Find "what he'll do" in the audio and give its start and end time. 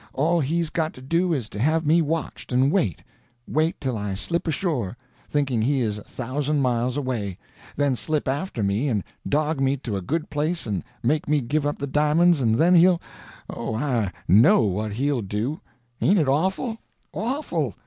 14.61-15.61